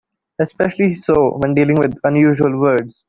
[0.39, 2.99] Especially so when dealing with unusual words.